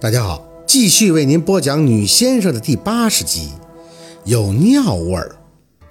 [0.00, 3.50] 大家好，继续为您播讲《女先生》的第八十集，
[4.24, 5.36] 有尿味儿。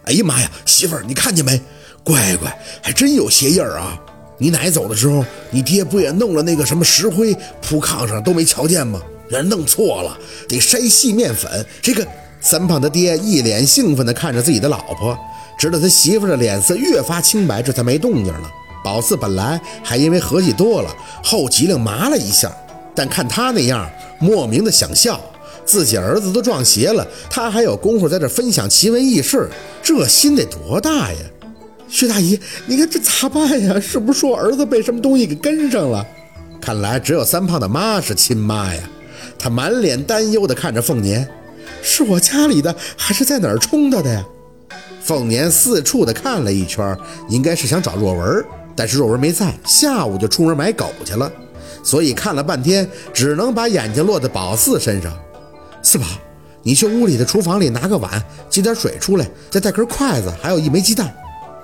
[0.05, 1.61] 哎呀妈呀，媳妇儿，你看见没？
[2.03, 3.95] 乖乖，还真有鞋印儿啊！
[4.39, 8.99] 你奶走的时候，你爹不也弄了那个什么石灰铺炕上，都没瞧见吗？
[9.29, 10.17] 人弄错了，
[10.47, 11.63] 得筛细面粉。
[11.79, 12.07] 这个
[12.41, 15.15] 三胖他爹一脸兴奋地看着自己的老婆，
[15.59, 18.51] 直到他媳妇的脸色越发清白，这才没动静了。
[18.83, 20.91] 宝四本来还因为合计多了，
[21.23, 22.51] 后脊梁麻了一下。
[22.99, 23.89] 但看他那样，
[24.19, 25.17] 莫名的想笑。
[25.63, 29.49] 自己儿子都撞邪了，他还有功夫在这分享奇闻异事，
[29.81, 31.19] 这心得多大呀？
[31.87, 33.79] 薛大姨，你看这咋办呀？
[33.79, 36.05] 是不是说儿子被什么东西给跟上了？
[36.59, 38.81] 看来只有三胖的妈是亲妈呀。
[39.37, 41.25] 他满脸担忧地看着凤年，
[41.81, 44.25] 是我家里的，还是在哪儿冲他的呀？
[45.01, 46.97] 凤年四处的看了一圈，
[47.29, 48.43] 应该是想找若文，
[48.75, 51.31] 但是若文没在，下午就出门买狗去了。
[51.89, 55.11] 所以看了半天，只能把眼睛落在宝四身上。
[55.81, 56.05] 四宝，
[56.61, 61.11] 你去屋里的厨房里拿个碗，接点水出来，再带根筷子，还有一枚鸡蛋。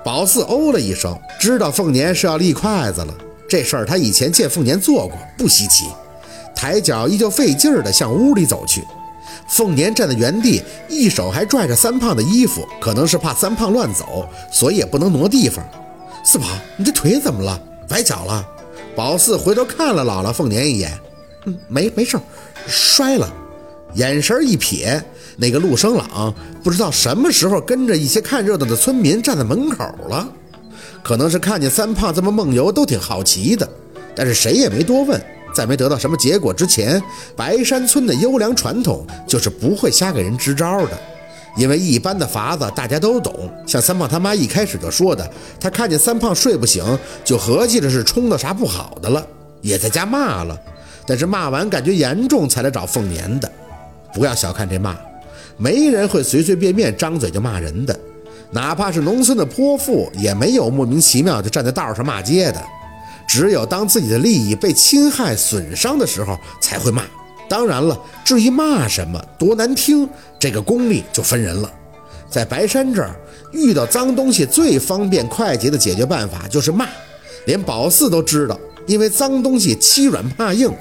[0.03, 3.13] 宝四哦了一声，知道凤年是要立筷子了。
[3.47, 5.85] 这事儿他以前见凤年做过，不稀奇。
[6.55, 8.83] 抬脚依旧费劲儿地向屋里走去。
[9.47, 15.63] 凤年站在原地，一手还拽着三胖的衣服，可能是怕三胖乱走，所以也不能挪地方。
[16.23, 17.61] 四宝，你这腿怎么了？
[17.89, 18.43] 崴脚了？
[18.95, 20.97] 宝四回头看了姥姥凤年一眼，
[21.45, 22.17] 嗯，没没事，
[22.65, 23.31] 摔了。
[23.95, 25.01] 眼神一瞥，
[25.38, 30.27] 那个陆生朗不知道什么时候跟着一些看热闹的村民站在门口了，
[31.03, 33.67] 可能是看见三胖这么梦游，都挺好奇的。
[34.16, 35.21] 但是谁也没多问。
[35.53, 37.01] 在没得到什么结果之前，
[37.33, 40.99] 白山村的优良传统就是不会瞎给人支招的。
[41.55, 46.83] 因为一般的法子大家都懂，像三胖他妈一开始就说的，他看见三胖睡不醒，
[47.23, 49.25] 就合计着是冲到啥不好的了，
[49.61, 50.59] 也在家骂了。
[51.07, 53.51] 但是骂完感觉严重才来找凤年的。
[54.13, 54.95] 不要小看这骂，
[55.57, 57.97] 没人会随随便便张嘴就骂人的，
[58.51, 62.61] 哪怕是农村的泼妇，也没有莫名其妙就站在道上骂街的。
[63.27, 67.03] 只有当自己的利益被侵害损伤的时候才会骂。
[67.47, 70.07] 当然了，至于骂什么多难听，
[70.39, 71.72] 这个功力就分人了。
[72.29, 73.16] 在白山这儿，
[73.51, 76.88] 遇到脏东西最方便快捷的解决办法就是骂。
[77.45, 80.72] 连宝四都知道，因为脏东西欺软怕硬，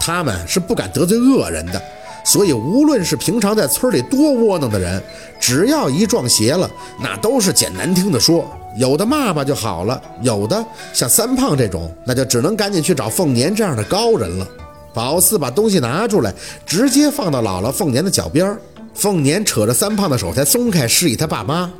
[0.00, 1.80] 他们是不敢得罪恶人的。
[2.24, 5.02] 所以，无论是平常在村里多窝囊的人，
[5.40, 8.46] 只要一撞邪了，那都是捡难听的说，
[8.76, 10.62] 有的骂骂就好了，有的
[10.92, 14.46] 像三胖这种，那就只能赶紧去找凤年这样的高人了。
[14.92, 16.34] 宝四把东西拿出来，
[16.66, 18.58] 直接放到姥姥凤年的脚边。
[18.94, 21.70] 凤年扯着三胖的手才松开，示意他爸妈。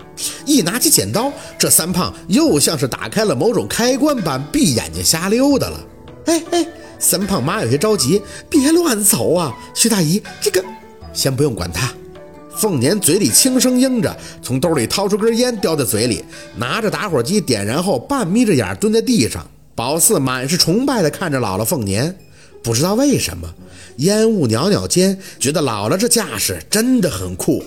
[0.46, 5.80] 一拿起剪刀，这三胖又像是打开了某种开关般，闭眼睛瞎溜达了。
[6.26, 6.66] 哎哎，
[6.98, 9.52] 三胖妈有些着急，别乱走啊！
[9.74, 10.62] 徐大姨，这个
[11.12, 11.92] 先不用管他。
[12.56, 16.24] 凤年嘴里轻声应着，从兜里掏出根烟，叼在嘴里，
[16.56, 19.44] 拿着打火机点燃后，半眯着眼蹲在地上。
[19.74, 22.16] 宝四满是崇拜地看着姥姥凤年。
[22.62, 23.54] 不知道为什么，
[23.96, 27.62] 烟雾袅袅间，觉得姥姥这架势真的很酷。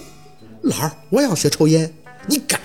[0.61, 1.91] 老儿，我也要学抽烟，
[2.27, 2.59] 你敢？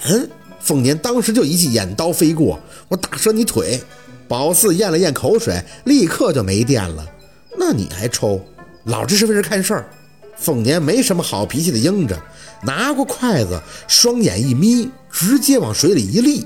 [0.60, 3.81] 凤年当时就一记眼刀飞过，我打折你腿。
[4.28, 7.06] 宝四咽了咽口水，立刻就没电了。
[7.56, 8.44] 那你还抽？
[8.84, 9.88] 老这是为了看事儿。
[10.37, 12.20] 凤年没什么好脾气的，应着，
[12.62, 16.44] 拿过筷子，双眼一眯，直接往水里一立。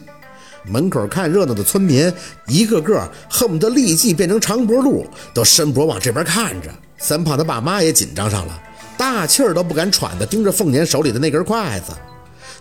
[0.64, 2.12] 门口看热闹的村民，
[2.46, 6.68] 一个个恨不得立即变成长脖鹿，都伸脖往这边看着。
[6.98, 8.62] 三胖他爸妈也紧张上了，
[8.96, 11.92] 大气儿都不敢喘的盯着凤年手里的那根筷子。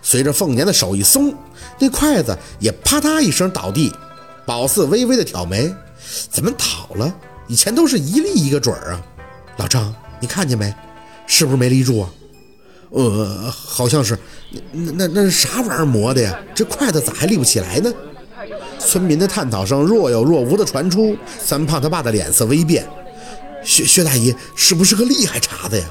[0.02, 1.34] 随着凤年的手一松，
[1.78, 3.92] 那筷子也啪嗒一声倒地。
[4.46, 5.72] 宝四微微的挑眉，
[6.30, 7.14] 怎么倒了？
[7.46, 9.02] 以前都是一立一个准儿啊。
[9.58, 10.74] 老张，你看见没？
[11.26, 12.10] 是不是没立住啊？
[12.90, 14.18] 呃，好像是，
[14.72, 16.38] 那那那是啥玩意儿磨的呀？
[16.54, 17.92] 这筷子咋还立不起来呢？
[18.78, 22.86] 村民的探讨声若有若无的传出，三胖他爸的脸色微变。
[23.62, 25.84] 薛薛大姨是不是个厉害茬子呀？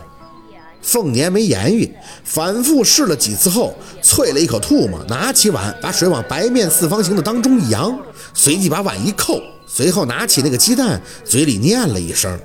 [0.82, 7.98] 凤年没言语，反复试了几次后，啐了一口唾沫，拿起碗把水往白面四方形的当中一扬，
[8.34, 12.40] 随即把碗一扣，随后拿起那个鸡蛋，嘴里念了一声：“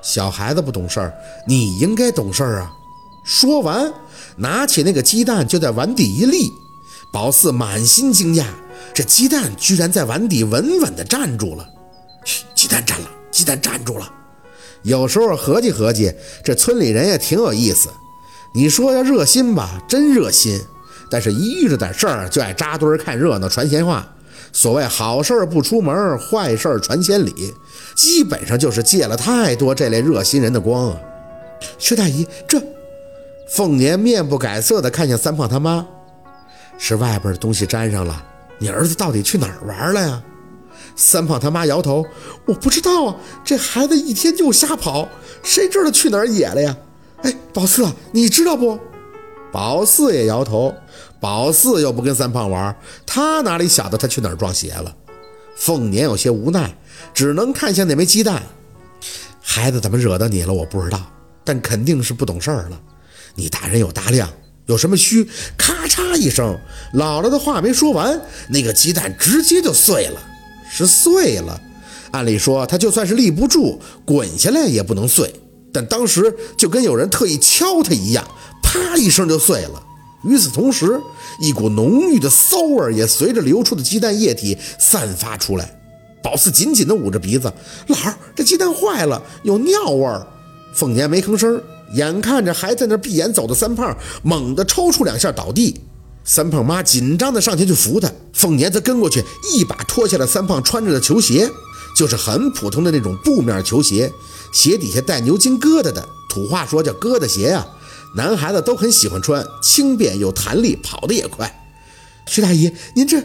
[0.00, 1.12] 小孩子不懂事儿，
[1.46, 2.72] 你应该懂事儿啊。”
[3.24, 3.92] 说完，
[4.36, 6.50] 拿起那个鸡蛋就在碗底一立。
[7.12, 8.44] 宝四满心惊讶，
[8.94, 11.68] 这鸡蛋居然在碗底稳稳地站住了。
[12.54, 14.10] 鸡蛋站了，鸡蛋站住了。
[14.82, 16.12] 有时候合计合计，
[16.42, 17.90] 这村里人也挺有意思。
[18.54, 20.58] 你说要热心吧，真热心；
[21.10, 24.06] 但是一遇着点事儿，就爱扎堆看热闹、传闲话。
[24.52, 27.54] 所谓好事不出门，坏事儿传千里，
[27.94, 30.96] 基本上就是借了太多这类热心人的光啊。
[31.78, 32.58] 薛大姨，这
[33.52, 35.86] 凤年面不改色地看向三胖他妈，
[36.78, 38.24] 是外边的东西沾上了。
[38.56, 40.22] 你儿子到底去哪儿玩了呀？
[40.96, 42.02] 三胖他妈摇头，
[42.46, 45.06] 我不知道啊，这孩子一天就瞎跑，
[45.42, 46.74] 谁知道去哪儿野了呀？
[47.24, 48.80] 哎，宝四，你知道不？
[49.52, 50.74] 宝四也摇头。
[51.20, 54.96] 宝四又不跟三胖玩，他哪里晓得他去哪儿撞邪了？
[55.56, 56.74] 凤年有些无奈，
[57.12, 58.42] 只能看向那枚鸡蛋。
[59.42, 60.54] 孩子怎么惹到你了？
[60.54, 60.98] 我不知道，
[61.44, 62.80] 但肯定是不懂事儿了。
[63.34, 64.28] 你大人有大量，
[64.66, 65.26] 有什么虚？
[65.56, 66.58] 咔嚓一声，
[66.94, 70.20] 姥姥的话没说完，那个鸡蛋直接就碎了。
[70.70, 71.60] 是碎了，
[72.12, 75.32] 按理说他就算是立不住，滚下来也不能碎，
[75.72, 78.26] 但当时就跟有人特意敲他一样，
[78.62, 79.82] 啪一声就碎了。
[80.24, 81.00] 与此同时，
[81.40, 85.78] 一股浓郁的骚味也随着流出的鸡蛋液体散发出来。
[86.22, 87.52] 宝四紧紧地捂着鼻子
[87.88, 90.24] ：“老儿，这鸡蛋坏了，有尿味儿。”
[90.72, 91.60] 凤年没吭声，
[91.94, 95.80] 眼看着还在那闭眼走的三胖，猛地抽搐两下倒地。
[96.24, 101.50] 三胖妈紧张地上前去扶他，凤年则跟过去，一把脱下了三胖穿着的球鞋，
[101.96, 104.12] 就是很普通的那种布面球鞋，
[104.52, 107.66] 鞋底下带牛筋疙瘩的，土话说叫疙瘩鞋啊。
[108.14, 111.64] 男孩子都很喜欢穿，轻便又弹力，跑得也快。
[112.26, 113.22] 徐大姨，您这……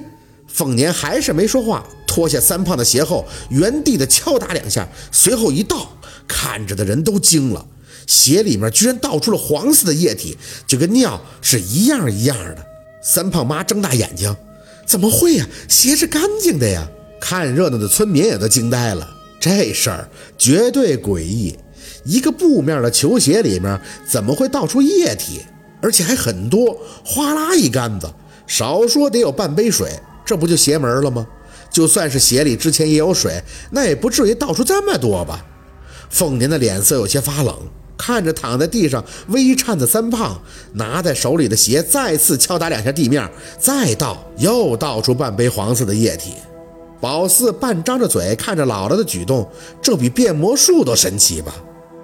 [0.47, 5.91] 凤年还是没说话，脱下三胖的鞋后，原地的敲打两下，随后一倒，
[6.27, 7.63] 看着的人都惊了，
[8.07, 12.65] 鞋里面居然倒出了黄色的液体，就跟尿是一样一样的。
[13.03, 14.35] 三胖妈睁大眼睛，
[14.85, 15.45] 怎么会呀？
[15.67, 16.87] 鞋是干净的呀！
[17.19, 19.07] 看热闹的村民也都惊呆了，
[19.39, 21.57] 这事儿绝对诡异。
[22.03, 23.79] 一个布面的球鞋里面
[24.09, 25.41] 怎么会倒出液体，
[25.81, 28.09] 而且还很多，哗啦一杆子，
[28.45, 29.91] 少说得有半杯水，
[30.25, 31.27] 这不就邪门了吗？
[31.69, 35.45] 就算是鞋里之前也有水，那也不至于倒出这么多吧？
[36.09, 37.53] 凤年的脸色有些发冷，
[37.97, 40.39] 看着躺在地上微颤的三胖，
[40.73, 43.29] 拿在手里的鞋再次敲打两下地面，
[43.59, 46.33] 再倒，又倒出半杯黄色的液体。
[46.99, 49.47] 宝四半张着嘴看着姥姥的举动，
[49.81, 51.53] 这比变魔术都神奇吧？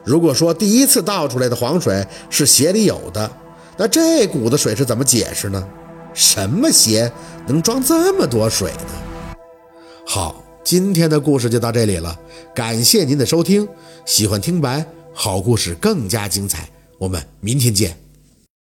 [0.04, 3.32] 如果说第一次倒出来的黄水是鞋里有的，
[3.78, 5.68] 那这股子水是怎么解释呢？
[6.14, 7.12] 什么鞋
[7.48, 9.36] 能装这么多水呢？
[10.06, 12.16] 好，今天的故事就到这里了，
[12.54, 13.68] 感谢您的收听。
[14.06, 16.68] 喜欢听白好故事更加精彩，
[16.98, 18.03] 我们明天见。